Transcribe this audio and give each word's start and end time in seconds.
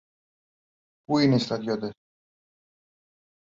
Πού 1.05 1.17
είναι 1.17 1.35
οι 1.35 1.39
στρατιώτες; 1.39 1.91